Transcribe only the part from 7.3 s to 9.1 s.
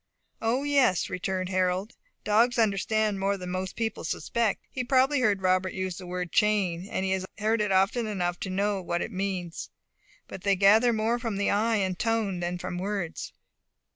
heard it often enough to know what